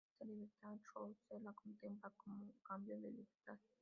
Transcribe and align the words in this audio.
Esta 0.13 0.25
libertad 0.25 0.77
Rousseau 0.95 1.39
la 1.43 1.53
contempla 1.53 2.11
como 2.17 2.55
cambio 2.63 2.99
de 2.99 3.11
libertad. 3.11 3.59